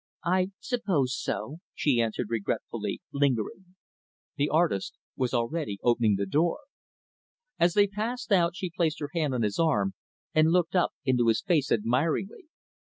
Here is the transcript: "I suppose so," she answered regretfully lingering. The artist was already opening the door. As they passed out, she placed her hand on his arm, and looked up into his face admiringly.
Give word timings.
"I 0.25 0.49
suppose 0.59 1.15
so," 1.15 1.59
she 1.75 2.01
answered 2.01 2.31
regretfully 2.31 3.03
lingering. 3.13 3.75
The 4.35 4.49
artist 4.49 4.95
was 5.15 5.31
already 5.31 5.77
opening 5.83 6.15
the 6.15 6.25
door. 6.25 6.61
As 7.59 7.75
they 7.75 7.85
passed 7.85 8.31
out, 8.31 8.55
she 8.55 8.73
placed 8.75 8.99
her 8.99 9.09
hand 9.13 9.35
on 9.35 9.43
his 9.43 9.59
arm, 9.59 9.93
and 10.33 10.49
looked 10.51 10.75
up 10.75 10.93
into 11.05 11.27
his 11.27 11.43
face 11.43 11.71
admiringly. 11.71 12.45